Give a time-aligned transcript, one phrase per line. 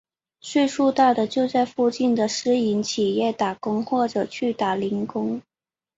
[0.39, 5.43] 岁数大的就在附近的私营企业打工或者去打零工。